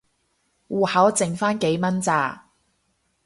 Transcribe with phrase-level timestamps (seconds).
[0.69, 2.47] 戶口剩番幾蚊咋